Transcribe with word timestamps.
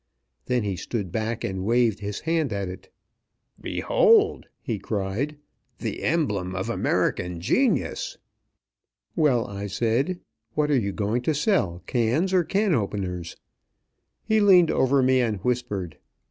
Then 0.47 0.63
he 0.63 0.77
stood 0.77 1.11
back 1.11 1.43
and 1.43 1.63
waved 1.63 1.99
his 1.99 2.21
hand 2.21 2.51
at 2.51 2.67
it. 2.67 2.91
"Behold!" 3.61 4.47
he 4.59 4.79
cried. 4.79 5.37
"The 5.77 6.01
emblem 6.01 6.55
of 6.55 6.71
American 6.71 7.39
genius!" 7.39 8.17
"Well," 9.15 9.45
I 9.45 9.67
said, 9.67 10.19
"what 10.55 10.71
are 10.71 10.79
you 10.79 10.91
going 10.91 11.21
to 11.21 11.35
sell, 11.35 11.83
cans 11.85 12.33
or 12.33 12.43
can 12.43 12.73
openers?" 12.73 13.37
He 14.23 14.39
leaned 14.39 14.71
over 14.71 15.03
me 15.03 15.21
and 15.21 15.37
whispered. 15.43 15.99